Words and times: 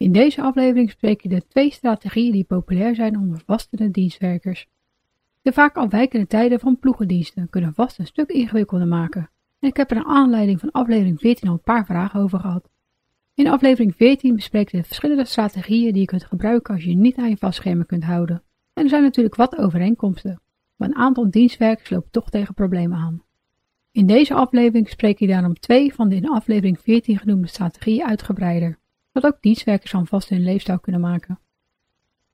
In 0.00 0.12
deze 0.12 0.42
aflevering 0.42 0.86
bespreek 0.86 1.22
ik 1.22 1.30
de 1.30 1.46
twee 1.48 1.72
strategieën 1.72 2.32
die 2.32 2.44
populair 2.44 2.94
zijn 2.94 3.18
onder 3.18 3.42
vastende 3.46 3.90
dienstwerkers. 3.90 4.68
De 5.42 5.52
vaak 5.52 5.76
afwijkende 5.76 6.26
tijden 6.26 6.60
van 6.60 6.78
ploegendiensten 6.78 7.50
kunnen 7.50 7.74
vast 7.74 7.98
een 7.98 8.06
stuk 8.06 8.30
ingewikkelder 8.30 8.86
maken. 8.86 9.30
En 9.58 9.68
ik 9.68 9.76
heb 9.76 9.90
er 9.90 9.96
een 9.96 10.04
aanleiding 10.04 10.60
van 10.60 10.70
aflevering 10.70 11.20
14 11.20 11.48
al 11.48 11.54
een 11.54 11.60
paar 11.60 11.86
vragen 11.86 12.20
over 12.20 12.40
gehad. 12.40 12.68
In 13.34 13.46
aflevering 13.46 13.96
14 13.96 14.34
bespreek 14.34 14.72
ik 14.72 14.80
de 14.80 14.86
verschillende 14.86 15.24
strategieën 15.24 15.92
die 15.92 16.00
je 16.00 16.06
kunt 16.06 16.24
gebruiken 16.24 16.74
als 16.74 16.84
je 16.84 16.96
niet 16.96 17.16
aan 17.16 17.28
je 17.28 17.36
vastschema 17.36 17.82
kunt 17.82 18.04
houden. 18.04 18.42
En 18.72 18.82
er 18.82 18.88
zijn 18.88 19.02
natuurlijk 19.02 19.36
wat 19.36 19.58
overeenkomsten, 19.58 20.40
maar 20.76 20.88
een 20.88 20.96
aantal 20.96 21.30
dienstwerkers 21.30 21.90
lopen 21.90 22.10
toch 22.10 22.30
tegen 22.30 22.54
problemen 22.54 22.98
aan. 22.98 23.22
In 23.92 24.06
deze 24.06 24.34
aflevering 24.34 24.88
spreek 24.88 25.20
ik 25.20 25.28
daarom 25.28 25.54
twee 25.54 25.94
van 25.94 26.08
de 26.08 26.14
in 26.14 26.28
aflevering 26.28 26.80
14 26.80 27.18
genoemde 27.18 27.48
strategieën 27.48 28.06
uitgebreider, 28.06 28.79
zodat 29.12 29.34
ook 29.34 29.42
dienstwerkers 29.42 29.90
van 29.90 30.06
vast 30.06 30.28
hun 30.28 30.42
leefstijl 30.42 30.80
kunnen 30.80 31.00
maken. 31.00 31.38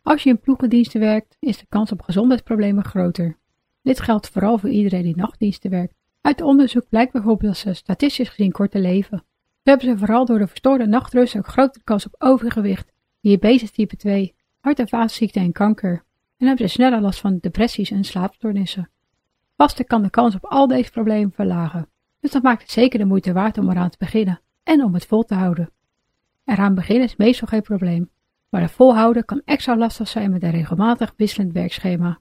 Als 0.03 0.23
je 0.23 0.31
in 0.31 0.41
ploegendiensten 0.41 1.01
werkt, 1.01 1.37
is 1.39 1.59
de 1.59 1.67
kans 1.69 1.93
op 1.93 2.03
gezondheidsproblemen 2.03 2.85
groter. 2.85 3.39
Dit 3.83 4.01
geldt 4.01 4.29
vooral 4.29 4.59
voor 4.59 4.71
iedereen 4.71 5.03
die 5.03 5.17
nachtdiensten 5.17 5.71
werkt. 5.71 5.95
Uit 6.21 6.41
onderzoek 6.41 6.89
blijkt 6.89 7.13
bijvoorbeeld 7.13 7.53
dat 7.53 7.63
ze 7.63 7.73
statistisch 7.73 8.29
gezien 8.29 8.53
korter 8.53 8.81
leven. 8.81 9.25
Ze 9.63 9.71
hebben 9.71 9.89
ze 9.89 9.99
vooral 9.99 10.25
door 10.25 10.39
de 10.39 10.47
verstoorde 10.47 10.87
nachtrust 10.87 11.37
ook 11.37 11.47
grotere 11.47 11.85
kans 11.85 12.07
op 12.07 12.15
overgewicht, 12.19 12.93
diabetes 13.21 13.71
type 13.71 13.97
2, 13.97 14.35
hart- 14.61 14.79
en 14.79 14.89
vaatziekten 14.89 15.43
en 15.43 15.53
kanker. 15.53 16.05
En 16.37 16.47
hebben 16.47 16.69
ze 16.69 16.75
sneller 16.75 17.01
last 17.01 17.21
van 17.21 17.39
depressies 17.39 17.91
en 17.91 18.05
slaapstoornissen. 18.05 18.91
Vasten 19.57 19.87
kan 19.87 20.03
de 20.03 20.11
kans 20.11 20.35
op 20.35 20.45
al 20.45 20.67
deze 20.67 20.91
problemen 20.91 21.33
verlagen, 21.33 21.89
dus 22.21 22.31
dat 22.31 22.43
maakt 22.43 22.63
het 22.63 22.71
zeker 22.71 22.99
de 22.99 23.05
moeite 23.05 23.33
waard 23.33 23.59
om 23.59 23.71
eraan 23.71 23.91
te 23.91 23.99
beginnen 23.99 24.41
en 24.63 24.85
om 24.85 24.95
het 24.95 25.07
vol 25.07 25.23
te 25.23 25.35
houden. 25.35 25.71
Eraan 26.47 26.75
beginnen 26.75 27.05
is 27.05 27.17
meestal 27.17 27.49
geen 27.49 27.63
probleem, 27.63 28.11
maar 28.49 28.61
het 28.61 28.71
volhouden 28.71 29.25
kan 29.25 29.43
extra 29.45 29.77
lastig 29.77 30.09
zijn 30.09 30.31
met 30.31 30.43
een 30.43 30.51
regelmatig 30.51 31.15
wisselend 31.17 31.53
werkschema. 31.53 32.19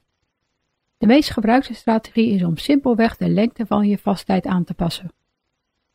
De 0.97 1.05
meest 1.05 1.29
gebruikte 1.29 1.73
strategie 1.73 2.33
is 2.33 2.43
om 2.43 2.57
simpelweg 2.57 3.17
de 3.17 3.29
lengte 3.29 3.65
van 3.65 3.87
je 3.87 3.97
vasttijd 3.97 4.45
aan 4.45 4.63
te 4.63 4.73
passen. 4.73 5.11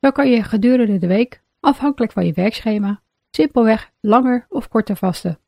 Zo 0.00 0.10
kan 0.10 0.30
je 0.30 0.42
gedurende 0.42 0.98
de 0.98 1.06
week, 1.06 1.42
afhankelijk 1.60 2.12
van 2.12 2.26
je 2.26 2.32
werkschema, 2.32 3.00
simpelweg 3.30 3.90
langer 4.00 4.46
of 4.48 4.68
korter 4.68 4.96
vasten. 4.96 5.38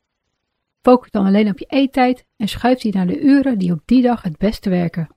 Focus 0.81 1.11
dan 1.11 1.27
alleen 1.27 1.49
op 1.49 1.59
je 1.59 1.67
eettijd 1.69 2.27
en 2.37 2.49
schuif 2.49 2.81
die 2.81 2.95
naar 2.95 3.07
de 3.07 3.21
uren 3.21 3.59
die 3.59 3.73
op 3.73 3.81
die 3.85 4.03
dag 4.03 4.23
het 4.23 4.39
beste 4.39 4.71
werken. 4.71 5.09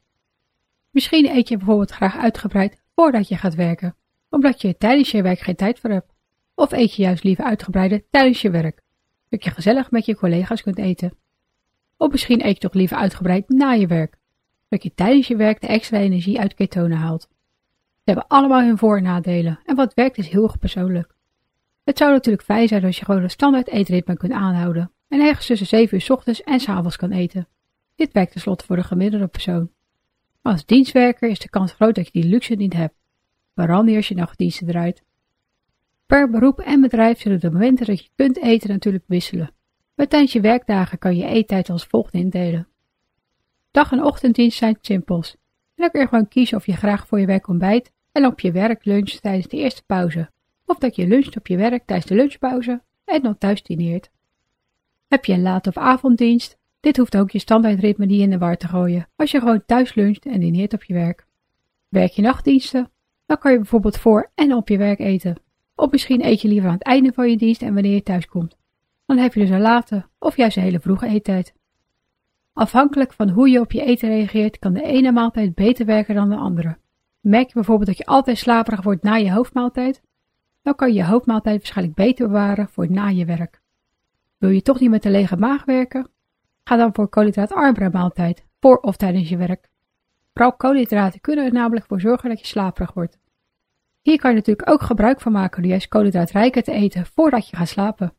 Misschien 0.89 1.25
eet 1.25 1.47
je 1.47 1.57
bijvoorbeeld 1.57 1.91
graag 1.91 2.17
uitgebreid 2.17 2.81
voordat 2.95 3.27
je 3.27 3.37
gaat 3.37 3.55
werken, 3.55 3.95
omdat 4.29 4.61
je 4.61 4.77
tijdens 4.77 5.11
je 5.11 5.21
werk 5.21 5.39
geen 5.39 5.55
tijd 5.55 5.79
voor 5.79 5.89
hebt. 5.89 6.14
Of 6.55 6.71
eet 6.71 6.93
je 6.93 7.01
juist 7.01 7.23
liever 7.23 7.43
uitgebreider 7.43 8.03
tijdens 8.09 8.41
je 8.41 8.49
werk, 8.49 8.81
zodat 9.23 9.45
je 9.45 9.51
gezellig 9.51 9.91
met 9.91 10.05
je 10.05 10.15
collega's 10.15 10.61
kunt 10.61 10.77
eten. 10.77 11.13
Of 11.97 12.11
misschien 12.11 12.45
eet 12.45 12.53
je 12.53 12.59
toch 12.59 12.73
liever 12.73 12.97
uitgebreid 12.97 13.49
na 13.49 13.71
je 13.71 13.87
werk, 13.87 14.17
zodat 14.69 14.83
je 14.83 14.93
tijdens 14.95 15.27
je 15.27 15.35
werk 15.35 15.61
de 15.61 15.67
extra 15.67 15.97
energie 15.97 16.39
uit 16.39 16.53
ketonen 16.53 16.97
haalt. 16.97 17.21
Ze 18.05 18.11
hebben 18.11 18.27
allemaal 18.27 18.61
hun 18.61 18.77
voor- 18.77 18.97
en 18.97 19.03
nadelen 19.03 19.59
en 19.65 19.75
wat 19.75 19.93
werkt 19.93 20.17
is 20.17 20.29
heel 20.29 20.43
erg 20.43 20.59
persoonlijk. 20.59 21.15
Het 21.83 21.97
zou 21.97 22.11
natuurlijk 22.11 22.43
fijn 22.43 22.67
zijn 22.67 22.83
als 22.83 22.97
je 22.99 23.05
gewoon 23.05 23.23
een 23.23 23.29
standaard 23.29 23.67
eetritme 23.67 24.17
kunt 24.17 24.31
aanhouden 24.31 24.91
en 25.07 25.19
ergens 25.19 25.45
tussen 25.45 25.67
7 25.67 25.95
uur 25.95 26.01
s 26.01 26.09
ochtends 26.09 26.43
en 26.43 26.59
s 26.59 26.69
avonds 26.69 26.95
kan 26.95 27.11
eten. 27.11 27.47
Dit 27.95 28.13
werkt 28.13 28.31
tenslotte 28.31 28.65
voor 28.65 28.75
de 28.75 28.83
gemiddelde 28.83 29.27
persoon. 29.27 29.69
Maar 30.41 30.53
als 30.53 30.65
dienstwerker 30.65 31.29
is 31.29 31.39
de 31.39 31.49
kans 31.49 31.71
groot 31.71 31.95
dat 31.95 32.05
je 32.05 32.21
die 32.21 32.29
luxe 32.29 32.53
niet 32.53 32.73
hebt, 32.73 32.95
vooral 33.55 33.83
niet 33.83 33.95
als 33.95 34.07
je 34.07 34.15
nachtdiensten 34.15 34.67
draait. 34.67 35.03
Per 36.05 36.29
beroep 36.29 36.59
en 36.59 36.81
bedrijf 36.81 37.19
zullen 37.19 37.39
de 37.39 37.51
momenten 37.51 37.85
dat 37.85 38.03
je 38.03 38.09
kunt 38.15 38.37
eten 38.37 38.69
natuurlijk 38.69 39.03
wisselen. 39.07 39.51
Maar 39.95 40.07
tijdens 40.07 40.33
je 40.33 40.41
werkdagen 40.41 40.97
kan 40.97 41.15
je 41.15 41.25
eettijd 41.25 41.69
als 41.69 41.85
volgt 41.85 42.13
indelen. 42.13 42.67
Dag- 43.71 43.91
en 43.91 44.03
ochtenddienst 44.03 44.57
zijn 44.57 44.77
simpels. 44.81 45.35
Dan 45.75 45.91
kun 45.91 46.01
je 46.01 46.07
gewoon 46.07 46.27
kiezen 46.27 46.57
of 46.57 46.65
je 46.65 46.75
graag 46.75 47.07
voor 47.07 47.19
je 47.19 47.25
werk 47.25 47.47
ontbijt 47.47 47.91
en 48.11 48.25
op 48.25 48.39
je 48.39 48.51
werk 48.51 48.85
luncht 48.85 49.21
tijdens 49.21 49.47
de 49.47 49.57
eerste 49.57 49.83
pauze. 49.85 50.29
Of 50.65 50.77
dat 50.77 50.95
je 50.95 51.07
luncht 51.07 51.37
op 51.37 51.47
je 51.47 51.57
werk 51.57 51.85
tijdens 51.85 52.09
de 52.09 52.15
lunchpauze 52.15 52.81
en 53.05 53.21
dan 53.21 53.37
thuis 53.37 53.63
dineert. 53.63 54.09
Heb 55.07 55.25
je 55.25 55.33
een 55.33 55.41
laat- 55.41 55.67
of 55.67 55.77
avonddienst? 55.77 56.57
Dit 56.79 56.97
hoeft 56.97 57.17
ook 57.17 57.31
je 57.31 57.39
standaardritme 57.39 58.05
niet 58.05 58.21
in 58.21 58.29
de 58.29 58.37
war 58.37 58.57
te 58.57 58.67
gooien 58.67 59.07
als 59.15 59.31
je 59.31 59.39
gewoon 59.39 59.65
thuis 59.65 59.95
luncht 59.95 60.25
en 60.25 60.39
dineert 60.39 60.73
op 60.73 60.83
je 60.83 60.93
werk. 60.93 61.27
Werk 61.89 62.11
je 62.11 62.21
nachtdiensten? 62.21 62.91
Dan 63.25 63.37
kan 63.37 63.51
je 63.51 63.57
bijvoorbeeld 63.57 63.97
voor 63.97 64.31
en 64.35 64.53
op 64.53 64.69
je 64.69 64.77
werk 64.77 64.99
eten. 64.99 65.35
Of 65.75 65.91
misschien 65.91 66.25
eet 66.25 66.41
je 66.41 66.47
liever 66.47 66.69
aan 66.69 66.75
het 66.75 66.83
einde 66.83 67.11
van 67.13 67.29
je 67.29 67.37
dienst 67.37 67.61
en 67.61 67.73
wanneer 67.73 67.93
je 67.93 68.03
thuis 68.03 68.27
komt. 68.27 68.57
Dan 69.05 69.17
heb 69.17 69.33
je 69.33 69.39
dus 69.39 69.49
een 69.49 69.61
late 69.61 70.05
of 70.19 70.37
juist 70.37 70.57
een 70.57 70.63
hele 70.63 70.79
vroege 70.79 71.07
eettijd. 71.07 71.53
Afhankelijk 72.53 73.13
van 73.13 73.29
hoe 73.29 73.49
je 73.49 73.59
op 73.59 73.71
je 73.71 73.81
eten 73.81 74.09
reageert, 74.09 74.59
kan 74.59 74.73
de 74.73 74.83
ene 74.83 75.11
maaltijd 75.11 75.55
beter 75.55 75.85
werken 75.85 76.15
dan 76.15 76.29
de 76.29 76.35
andere. 76.35 76.77
Merk 77.19 77.47
je 77.47 77.53
bijvoorbeeld 77.53 77.87
dat 77.87 77.97
je 77.97 78.05
altijd 78.05 78.37
slaperig 78.37 78.81
wordt 78.81 79.03
na 79.03 79.15
je 79.15 79.31
hoofdmaaltijd? 79.31 80.01
Dan 80.61 80.75
kan 80.75 80.87
je 80.87 80.93
je 80.93 81.05
hoofdmaaltijd 81.05 81.57
waarschijnlijk 81.57 81.97
beter 81.97 82.27
bewaren 82.27 82.67
voor 82.69 82.91
na 82.91 83.07
je 83.07 83.25
werk. 83.25 83.61
Wil 84.37 84.49
je 84.49 84.61
toch 84.61 84.79
niet 84.79 84.89
met 84.89 85.05
een 85.05 85.11
lege 85.11 85.37
maag 85.37 85.65
werken? 85.65 86.09
Ga 86.63 86.75
dan 86.75 86.93
voor 86.93 87.09
koolhydraatarmere 87.09 87.89
maaltijd, 87.89 88.45
voor 88.59 88.77
of 88.77 88.95
tijdens 88.95 89.29
je 89.29 89.37
werk. 89.37 89.69
Vooral 90.33 90.53
koolhydraten 90.53 91.21
kunnen 91.21 91.45
er 91.45 91.53
namelijk 91.53 91.85
voor 91.85 92.01
zorgen 92.01 92.29
dat 92.29 92.39
je 92.39 92.45
slaperig 92.45 92.93
wordt. 92.93 93.17
Hier 94.05 94.19
kan 94.19 94.29
je 94.29 94.35
natuurlijk 94.35 94.69
ook 94.69 94.81
gebruik 94.81 95.21
van 95.21 95.31
maken 95.31 95.61
door 95.61 95.71
juist 95.71 95.87
koolhydraatrijker 95.87 96.63
te 96.63 96.71
eten 96.71 97.05
voordat 97.05 97.49
je 97.49 97.55
gaat 97.55 97.67
slapen. 97.67 98.13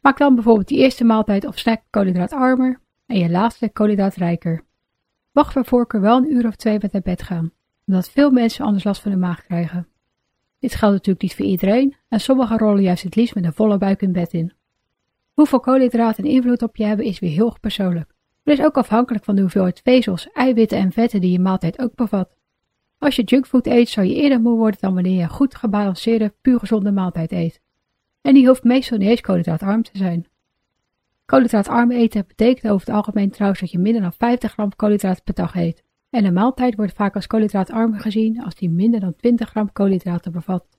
Maak 0.00 0.18
dan 0.18 0.34
bijvoorbeeld 0.34 0.68
die 0.68 0.78
eerste 0.78 1.04
maaltijd 1.04 1.46
of 1.46 1.58
snack 1.58 1.82
koolhydraatarmer 1.90 2.80
en 3.06 3.18
je 3.18 3.30
laatste 3.30 3.68
koolhydraatrijker. 3.68 4.64
Wacht 5.30 5.54
bij 5.54 5.64
voorkeur 5.64 6.00
wel 6.00 6.16
een 6.16 6.32
uur 6.32 6.46
of 6.46 6.56
twee 6.56 6.78
met 6.80 6.92
naar 6.92 7.02
bed 7.02 7.22
gaan, 7.22 7.52
omdat 7.86 8.10
veel 8.10 8.30
mensen 8.30 8.64
anders 8.64 8.84
last 8.84 9.02
van 9.02 9.10
de 9.10 9.16
maag 9.16 9.44
krijgen. 9.44 9.88
Dit 10.58 10.74
geldt 10.74 10.94
natuurlijk 10.94 11.22
niet 11.22 11.34
voor 11.34 11.46
iedereen 11.46 11.96
en 12.08 12.20
sommigen 12.20 12.58
rollen 12.58 12.82
juist 12.82 13.02
het 13.02 13.16
liefst 13.16 13.34
met 13.34 13.44
een 13.44 13.52
volle 13.52 13.78
buik 13.78 14.02
in 14.02 14.12
bed 14.12 14.32
in. 14.32 14.52
Hoeveel 15.32 15.60
koolhydraten 15.60 16.24
invloed 16.24 16.62
op 16.62 16.76
je 16.76 16.84
hebben 16.84 17.06
is 17.06 17.18
weer 17.18 17.30
heel 17.30 17.56
persoonlijk. 17.60 18.14
Het 18.42 18.58
is 18.58 18.64
ook 18.64 18.76
afhankelijk 18.76 19.24
van 19.24 19.34
de 19.34 19.40
hoeveelheid 19.40 19.80
vezels, 19.84 20.28
eiwitten 20.32 20.78
en 20.78 20.92
vetten 20.92 21.20
die 21.20 21.32
je 21.32 21.40
maaltijd 21.40 21.78
ook 21.78 21.94
bevat. 21.94 22.36
Als 23.02 23.16
je 23.16 23.22
junkfood 23.22 23.66
eet, 23.66 23.88
zou 23.88 24.06
je 24.06 24.14
eerder 24.14 24.40
moe 24.40 24.56
worden 24.56 24.80
dan 24.80 24.94
wanneer 24.94 25.16
je 25.16 25.22
een 25.22 25.28
goed 25.28 25.54
gebalanceerde, 25.54 26.34
puur 26.40 26.58
gezonde 26.58 26.92
maaltijd 26.92 27.32
eet. 27.32 27.60
En 28.20 28.34
die 28.34 28.46
hoeft 28.46 28.64
meestal 28.64 28.98
niet 28.98 29.08
eens 29.08 29.20
koolhydraatarm 29.20 29.82
te 29.82 29.90
zijn. 29.92 30.26
Koolhydraatarm 31.24 31.90
eten 31.90 32.24
betekent 32.26 32.72
over 32.72 32.86
het 32.86 32.96
algemeen 32.96 33.30
trouwens 33.30 33.60
dat 33.60 33.70
je 33.70 33.78
minder 33.78 34.02
dan 34.02 34.12
50 34.12 34.52
gram 34.52 34.76
koolhydraten 34.76 35.24
per 35.24 35.34
dag 35.34 35.54
eet. 35.54 35.82
En 36.10 36.24
een 36.24 36.32
maaltijd 36.32 36.74
wordt 36.74 36.92
vaak 36.92 37.14
als 37.14 37.26
koolhydraatarm 37.26 37.98
gezien 37.98 38.42
als 38.42 38.54
die 38.54 38.70
minder 38.70 39.00
dan 39.00 39.16
20 39.16 39.48
gram 39.48 39.72
koolhydraten 39.72 40.32
bevat. 40.32 40.78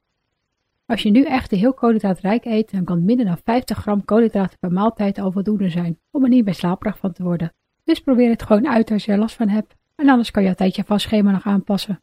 Als 0.86 1.04
je 1.04 1.10
nu 1.10 1.24
echt 1.24 1.52
heel 1.52 1.74
koolhydraatrijk 1.74 2.46
eet, 2.46 2.72
dan 2.72 2.84
kan 2.84 3.06
minder 3.06 3.26
dan 3.26 3.38
50 3.44 3.78
gram 3.78 4.06
koolhydraten 4.06 4.60
per 4.60 4.72
maaltijd 4.72 5.19
al 5.19 5.31
voldoende 5.31 5.69
zijn 5.69 6.00
om 6.12 6.24
er 6.24 6.30
niet 6.30 6.46
meer 6.46 6.54
slaperig 6.56 6.98
van 6.98 7.14
te 7.14 7.24
worden. 7.24 7.54
Dus 7.84 8.00
probeer 8.00 8.30
het 8.30 8.44
gewoon 8.44 8.68
uit 8.68 8.92
als 8.92 9.06
je 9.06 9.12
er 9.12 9.18
last 9.18 9.36
van 9.36 9.50
hebt 9.50 9.76
en 9.96 10.10
anders 10.10 10.31
kan 10.31 10.44
je 10.44 10.50
altijd 10.50 10.76
je 10.76 10.84
vastschema 10.84 11.31
nog 11.31 11.46
aanpassen. 11.46 12.02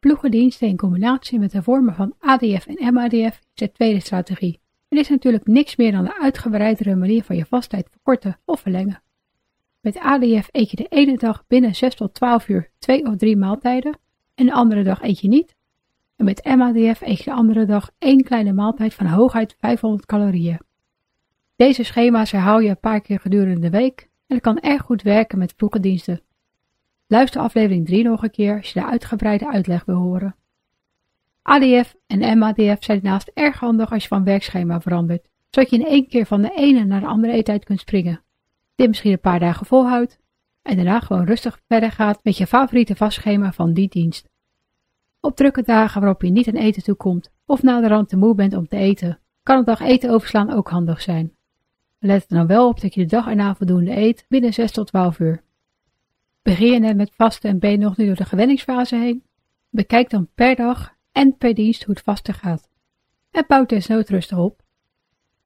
Ploegendiensten 0.00 0.68
in 0.68 0.76
combinatie 0.76 1.38
met 1.38 1.50
de 1.50 1.62
vormen 1.62 1.94
van 1.94 2.14
ADF 2.18 2.66
en 2.66 2.94
MADF 2.94 3.14
is 3.14 3.40
de 3.54 3.72
tweede 3.72 4.00
strategie. 4.00 4.60
Het 4.88 4.98
is 4.98 5.08
natuurlijk 5.08 5.46
niks 5.46 5.76
meer 5.76 5.92
dan 5.92 6.04
de 6.04 6.20
uitgebreidere 6.20 6.96
manier 6.96 7.22
van 7.22 7.36
je 7.36 7.44
vasttijd 7.44 7.88
verkorten 7.90 8.38
of 8.44 8.60
verlengen. 8.60 9.02
Met 9.80 9.98
ADF 9.98 10.48
eet 10.50 10.70
je 10.70 10.76
de 10.76 10.86
ene 10.88 11.16
dag 11.16 11.44
binnen 11.46 11.74
6 11.74 11.94
tot 11.94 12.14
12 12.14 12.48
uur 12.48 12.70
2 12.78 13.06
of 13.06 13.16
3 13.16 13.36
maaltijden 13.36 13.98
en 14.34 14.46
de 14.46 14.52
andere 14.52 14.82
dag 14.82 15.02
eet 15.02 15.20
je 15.20 15.28
niet. 15.28 15.56
En 16.16 16.24
met 16.24 16.44
MADF 16.44 17.00
eet 17.00 17.18
je 17.18 17.24
de 17.24 17.36
andere 17.36 17.64
dag 17.64 17.90
één 17.98 18.22
kleine 18.22 18.52
maaltijd 18.52 18.94
van 18.94 19.06
hooguit 19.06 19.56
500 19.58 20.06
calorieën. 20.06 20.60
Deze 21.56 21.82
schema's 21.82 22.30
herhaal 22.30 22.60
je 22.60 22.68
een 22.68 22.80
paar 22.80 23.00
keer 23.00 23.20
gedurende 23.20 23.60
de 23.60 23.70
week 23.70 24.00
en 24.26 24.34
het 24.34 24.42
kan 24.42 24.60
erg 24.60 24.82
goed 24.82 25.02
werken 25.02 25.38
met 25.38 25.56
ploegendiensten. 25.56 26.20
Luister 27.10 27.40
aflevering 27.40 27.86
3 27.86 28.04
nog 28.04 28.22
een 28.22 28.30
keer 28.30 28.56
als 28.56 28.72
je 28.72 28.80
de 28.80 28.86
uitgebreide 28.86 29.52
uitleg 29.52 29.84
wil 29.84 29.96
horen. 29.96 30.36
ADF 31.42 31.94
en 32.06 32.38
MADF 32.38 32.84
zijn 32.84 33.00
daarnaast 33.00 33.30
erg 33.34 33.58
handig 33.58 33.92
als 33.92 34.02
je 34.02 34.08
van 34.08 34.24
werkschema 34.24 34.80
verandert, 34.80 35.28
zodat 35.50 35.70
je 35.70 35.76
in 35.76 35.86
één 35.86 36.08
keer 36.08 36.26
van 36.26 36.42
de 36.42 36.52
ene 36.54 36.84
naar 36.84 37.00
de 37.00 37.06
andere 37.06 37.32
eettijd 37.32 37.64
kunt 37.64 37.80
springen. 37.80 38.22
dit 38.74 38.88
misschien 38.88 39.12
een 39.12 39.20
paar 39.20 39.38
dagen 39.38 39.66
volhoudt 39.66 40.18
en 40.62 40.76
daarna 40.76 41.00
gewoon 41.00 41.24
rustig 41.24 41.60
verder 41.68 41.90
gaat 41.90 42.24
met 42.24 42.36
je 42.36 42.46
favoriete 42.46 42.96
vastschema 42.96 43.52
van 43.52 43.72
die 43.72 43.88
dienst. 43.88 44.28
Op 45.20 45.36
drukke 45.36 45.62
dagen 45.62 46.00
waarop 46.00 46.22
je 46.22 46.30
niet 46.30 46.48
aan 46.48 46.54
eten 46.54 46.82
toekomt 46.82 47.32
of 47.46 47.62
na 47.62 47.80
de 47.80 47.88
rand 47.88 48.08
te 48.08 48.16
moe 48.16 48.34
bent 48.34 48.54
om 48.54 48.68
te 48.68 48.76
eten, 48.76 49.20
kan 49.42 49.58
een 49.58 49.64
dag 49.64 49.80
eten 49.80 50.10
overslaan 50.10 50.50
ook 50.50 50.70
handig 50.70 51.00
zijn. 51.00 51.34
Let 51.98 52.22
er 52.22 52.36
dan 52.36 52.46
wel 52.46 52.68
op 52.68 52.80
dat 52.80 52.94
je 52.94 53.00
de 53.00 53.06
dag 53.06 53.26
erna 53.26 53.54
voldoende 53.54 53.96
eet 53.96 54.24
binnen 54.28 54.52
6 54.52 54.72
tot 54.72 54.86
12 54.86 55.18
uur. 55.18 55.48
Begin 56.50 56.82
je 56.82 56.94
met 56.94 57.14
vasten 57.14 57.50
en 57.50 57.58
ben 57.58 57.70
je 57.70 57.76
nog 57.76 57.96
niet 57.96 58.06
door 58.06 58.16
de 58.16 58.24
gewenningsfase 58.24 58.96
heen? 58.96 59.24
Bekijk 59.68 60.10
dan 60.10 60.28
per 60.34 60.56
dag 60.56 60.94
en 61.12 61.36
per 61.36 61.54
dienst 61.54 61.84
hoe 61.84 61.94
het 61.94 62.04
vasten 62.04 62.34
gaat. 62.34 62.68
En 63.30 63.44
bouw 63.46 63.66
desnoods 63.66 64.10
rustig 64.10 64.38
op. 64.38 64.62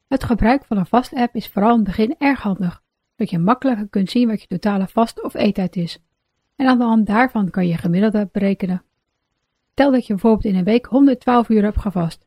Het 0.09 0.25
gebruik 0.25 0.65
van 0.65 0.77
een 0.77 0.87
vast-app 0.87 1.35
is 1.35 1.49
vooral 1.49 1.71
in 1.71 1.77
het 1.77 1.85
begin 1.85 2.15
erg 2.19 2.43
handig, 2.43 2.83
zodat 3.11 3.31
je 3.31 3.39
makkelijker 3.39 3.89
kunt 3.89 4.11
zien 4.11 4.29
wat 4.29 4.41
je 4.41 4.47
totale 4.47 4.87
vast- 4.87 5.23
of 5.23 5.35
eettijd 5.35 5.77
is. 5.77 5.99
En 6.56 6.67
aan 6.67 6.79
de 6.79 6.85
hand 6.85 7.07
daarvan 7.07 7.50
kan 7.50 7.67
je 7.67 7.77
gemiddelde 7.77 8.29
berekenen. 8.33 8.83
Stel 9.73 9.91
dat 9.91 10.07
je 10.07 10.12
bijvoorbeeld 10.12 10.45
in 10.45 10.59
een 10.59 10.65
week 10.65 10.87
112 10.87 11.49
uur 11.49 11.62
hebt 11.62 11.81
gevast. 11.81 12.27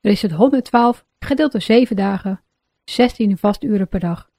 Dan 0.00 0.12
is 0.12 0.22
het 0.22 0.32
112 0.32 1.04
gedeeld 1.18 1.52
door 1.52 1.62
7 1.62 1.96
dagen, 1.96 2.40
16 2.84 3.38
vasturen 3.38 3.88
per 3.88 4.00
dag. 4.00 4.30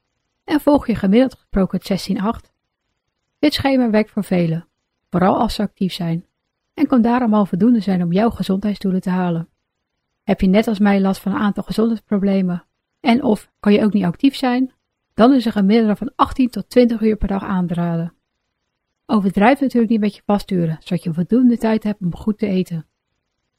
En 0.43 0.59
volg 0.59 0.87
je 0.87 0.95
gemiddeld 0.95 1.33
gesproken 1.33 1.79
het 1.83 2.09
16-8. 2.49 2.53
Dit 3.45 3.53
schema 3.53 3.89
werkt 3.89 4.11
voor 4.11 4.23
velen, 4.23 4.67
vooral 5.09 5.39
als 5.39 5.53
ze 5.53 5.61
actief 5.61 5.93
zijn, 5.93 6.25
en 6.73 6.87
kan 6.87 7.01
daarom 7.01 7.33
al 7.33 7.45
voldoende 7.45 7.79
zijn 7.79 8.03
om 8.03 8.11
jouw 8.11 8.29
gezondheidsdoelen 8.29 9.01
te 9.01 9.09
halen. 9.09 9.49
Heb 10.23 10.41
je 10.41 10.47
net 10.47 10.67
als 10.67 10.79
mij 10.79 11.01
last 11.01 11.21
van 11.21 11.31
een 11.31 11.37
aantal 11.37 11.63
gezondheidsproblemen 11.63 12.65
en 12.99 13.23
of 13.23 13.51
kan 13.59 13.73
je 13.73 13.83
ook 13.83 13.93
niet 13.93 14.03
actief 14.03 14.35
zijn, 14.35 14.73
dan 15.13 15.33
is 15.33 15.45
een 15.45 15.51
gemiddelde 15.51 15.95
van 15.95 16.11
18 16.15 16.49
tot 16.49 16.69
20 16.69 17.01
uur 17.01 17.15
per 17.15 17.27
dag 17.27 17.43
aan 17.43 17.67
te 17.67 17.73
raden. 17.73 18.13
Overdrijf 19.05 19.59
natuurlijk 19.59 19.91
niet 19.91 20.01
met 20.01 20.15
je 20.15 20.21
vasturen, 20.25 20.77
zodat 20.79 21.03
je 21.03 21.13
voldoende 21.13 21.57
tijd 21.57 21.83
hebt 21.83 22.01
om 22.01 22.15
goed 22.15 22.37
te 22.37 22.47
eten. 22.47 22.85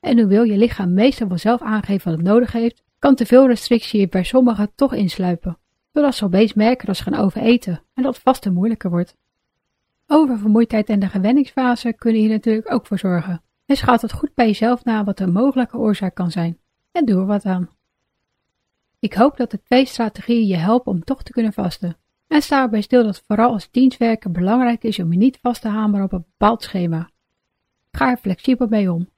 En 0.01 0.19
hoewel 0.19 0.43
je 0.43 0.57
lichaam 0.57 0.93
meestal 0.93 1.29
wel 1.29 1.39
zelf 1.39 1.63
aangeven 1.63 2.11
wat 2.11 2.19
het 2.19 2.29
nodig 2.29 2.53
heeft, 2.53 2.83
kan 2.99 3.15
te 3.15 3.27
veel 3.27 3.47
restrictie 3.47 4.01
je 4.01 4.09
bij 4.09 4.25
sommigen 4.25 4.73
toch 4.75 4.95
insluipen, 4.95 5.59
doordat 5.93 6.15
ze 6.15 6.25
opeens 6.25 6.55
merken 6.55 6.87
dat 6.87 6.97
ze 6.97 7.03
gaan 7.03 7.25
overeten 7.25 7.83
en 7.95 8.03
dat 8.03 8.19
vasten 8.19 8.53
moeilijker 8.53 8.91
wordt. 8.91 9.17
Oververmoeidheid 10.07 10.89
en 10.89 11.01
de 11.01 11.09
gewenningsfase 11.09 11.93
kunnen 11.93 12.21
hier 12.21 12.31
natuurlijk 12.31 12.73
ook 12.73 12.87
voor 12.87 12.99
zorgen. 12.99 13.43
Dus 13.65 13.81
gaat 13.81 14.03
het 14.03 14.13
goed 14.13 14.35
bij 14.35 14.47
jezelf 14.47 14.85
na 14.85 15.05
wat 15.05 15.19
de 15.19 15.27
mogelijke 15.27 15.77
oorzaak 15.77 16.15
kan 16.15 16.31
zijn 16.31 16.59
en 16.93 17.05
doe 17.05 17.21
er 17.21 17.27
wat 17.27 17.45
aan. 17.45 17.71
Ik 18.99 19.15
hoop 19.15 19.37
dat 19.37 19.51
de 19.51 19.63
twee 19.63 19.87
strategieën 19.87 20.47
je 20.47 20.57
helpen 20.57 20.93
om 20.93 21.05
toch 21.05 21.23
te 21.23 21.33
kunnen 21.33 21.53
vasten. 21.53 21.97
En 22.27 22.43
sta 22.43 22.63
erbij 22.63 22.81
stil 22.81 23.05
dat 23.05 23.23
vooral 23.27 23.53
als 23.53 23.71
dienstwerker 23.71 24.31
belangrijk 24.31 24.85
is 24.85 24.99
om 24.99 25.13
je 25.13 25.19
niet 25.19 25.39
vast 25.43 25.63
te 25.63 25.69
hameren 25.69 26.05
op 26.05 26.13
een 26.13 26.25
bepaald 26.29 26.63
schema. 26.63 27.11
Ga 27.91 28.11
er 28.11 28.17
flexibel 28.17 28.67
mee 28.67 28.93
om. 28.93 29.09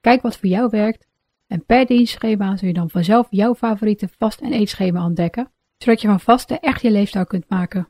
Kijk 0.00 0.22
wat 0.22 0.36
voor 0.38 0.48
jou 0.48 0.68
werkt 0.70 1.06
en 1.46 1.64
per 1.64 1.86
dienstschema 1.86 2.56
zul 2.56 2.68
je 2.68 2.74
dan 2.74 2.90
vanzelf 2.90 3.26
jouw 3.30 3.54
favoriete 3.54 4.08
vast- 4.18 4.40
en 4.40 4.52
eetschema 4.52 5.04
ontdekken, 5.04 5.50
zodat 5.78 6.00
je 6.00 6.08
van 6.08 6.20
vasten 6.20 6.60
echt 6.60 6.82
je 6.82 6.90
leefstijl 6.90 7.26
kunt 7.26 7.48
maken. 7.48 7.88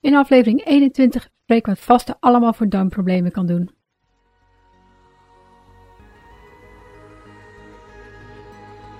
In 0.00 0.14
aflevering 0.14 0.64
21 0.64 1.28
spreken 1.42 1.72
we 1.72 1.78
wat 1.78 1.86
vasten 1.86 2.16
allemaal 2.20 2.52
voor 2.52 2.68
darmproblemen 2.68 3.32
kan 3.32 3.46
doen. 3.46 3.70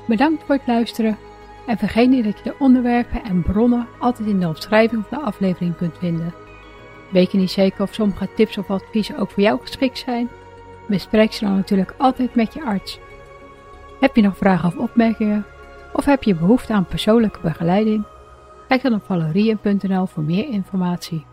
Bedankt 0.06 0.44
voor 0.44 0.54
het 0.54 0.66
luisteren 0.66 1.18
en 1.66 1.78
vergeet 1.78 2.08
niet 2.08 2.24
dat 2.24 2.38
je 2.38 2.44
de 2.44 2.58
onderwerpen 2.58 3.24
en 3.24 3.42
bronnen 3.42 3.86
altijd 3.98 4.28
in 4.28 4.40
de 4.40 4.46
omschrijving 4.46 5.04
van 5.06 5.18
de 5.18 5.24
aflevering 5.24 5.76
kunt 5.76 5.98
vinden. 5.98 6.34
Weet 7.12 7.32
je 7.32 7.38
niet 7.38 7.50
zeker 7.50 7.82
of 7.82 7.94
sommige 7.94 8.28
tips 8.34 8.58
of 8.58 8.70
adviezen 8.70 9.18
ook 9.18 9.30
voor 9.30 9.42
jou 9.42 9.60
geschikt 9.60 9.98
zijn? 9.98 10.28
Bespreek 10.88 11.32
ze 11.32 11.44
dan 11.44 11.54
natuurlijk 11.54 11.94
altijd 11.98 12.34
met 12.34 12.54
je 12.54 12.62
arts. 12.62 12.98
Heb 14.00 14.16
je 14.16 14.22
nog 14.22 14.36
vragen 14.36 14.68
of 14.68 14.76
opmerkingen? 14.76 15.46
Of 15.92 16.04
heb 16.04 16.22
je 16.22 16.34
behoefte 16.34 16.72
aan 16.72 16.86
persoonlijke 16.86 17.40
begeleiding? 17.42 18.04
Kijk 18.69 18.82
dan 18.82 18.94
op 18.94 19.05
valerien.nl 19.05 20.06
voor 20.06 20.23
meer 20.23 20.49
informatie. 20.49 21.25